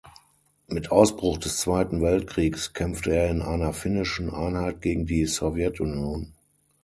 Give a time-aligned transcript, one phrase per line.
[0.67, 6.33] Mit Ausbruch des Zweiten Weltkriegs kämpfte er in einer finnischen Einheit gegen die Sowjetunion.